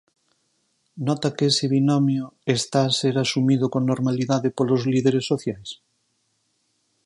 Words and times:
_¿Nota 1.07 1.27
que 1.35 1.45
ese 1.51 1.65
binomio 1.75 2.25
está 2.57 2.79
a 2.85 2.95
ser 2.99 3.15
asumido 3.19 3.65
con 3.73 3.83
normalidade 3.91 4.49
polos 4.57 4.81
líderes 4.93 5.25
sociais? 5.31 5.69